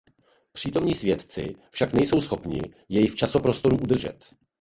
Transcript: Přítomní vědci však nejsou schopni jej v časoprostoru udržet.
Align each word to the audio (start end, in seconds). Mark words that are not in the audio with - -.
Přítomní 0.51 0.93
vědci 0.93 1.55
však 1.71 1.93
nejsou 1.93 2.21
schopni 2.21 2.61
jej 2.89 3.07
v 3.07 3.15
časoprostoru 3.15 3.77
udržet. 3.77 4.31